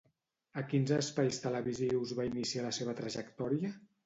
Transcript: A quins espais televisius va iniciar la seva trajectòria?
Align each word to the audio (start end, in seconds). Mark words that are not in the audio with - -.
A 0.61 0.61
quins 0.71 0.93
espais 0.95 1.37
televisius 1.43 2.15
va 2.21 2.27
iniciar 2.31 2.65
la 2.71 2.73
seva 2.79 2.97
trajectòria? 3.05 3.73